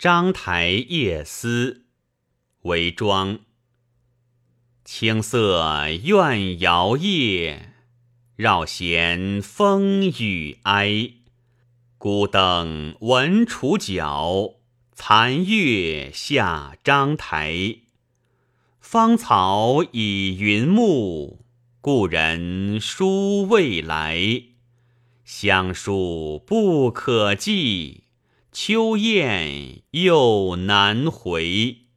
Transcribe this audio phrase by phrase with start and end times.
[0.00, 1.82] 章台夜思，
[2.62, 3.40] 为庄。
[4.82, 5.62] 青色
[6.04, 7.58] 怨摇曳，
[8.34, 11.10] 绕弦风雨哀。
[11.98, 14.54] 孤灯闻楚角，
[14.94, 17.80] 残月下章台。
[18.80, 21.44] 芳草已云暮，
[21.82, 24.44] 故人书未来。
[25.26, 28.04] 香树不可寄，
[28.52, 31.89] 秋雁又难回。